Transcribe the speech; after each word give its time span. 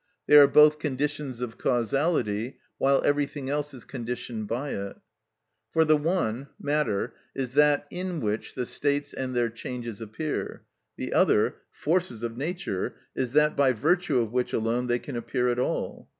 They 0.25 0.35
are 0.35 0.47
both 0.47 0.79
conditions 0.79 1.41
of 1.41 1.59
causality, 1.59 2.57
while 2.79 3.03
everything 3.05 3.51
else 3.51 3.71
is 3.71 3.85
conditioned 3.85 4.47
by 4.47 4.71
it. 4.71 4.95
For 5.73 5.85
the 5.85 5.95
one 5.95 6.47
(matter) 6.59 7.13
is 7.35 7.53
that 7.53 7.85
in 7.91 8.19
which 8.19 8.55
the 8.55 8.65
states 8.65 9.13
and 9.13 9.35
their 9.35 9.49
changes 9.49 10.01
appear; 10.01 10.63
the 10.97 11.13
other 11.13 11.57
(forces 11.69 12.23
of 12.23 12.35
nature) 12.35 12.95
is 13.15 13.33
that 13.33 13.55
by 13.55 13.73
virtue 13.73 14.19
of 14.19 14.31
which 14.31 14.53
alone 14.53 14.87
they 14.87 14.97
can 14.97 15.15
appear 15.15 15.49
at 15.49 15.59
all. 15.59 16.09